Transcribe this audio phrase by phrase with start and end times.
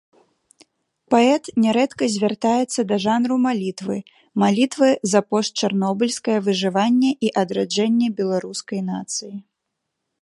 [1.13, 3.97] Паэт нярэдка звяртаецца да жанру малітвы,
[4.45, 9.35] малітвы за постчарнобыльскае выжыванне і адраджэнне беларускай нацыі.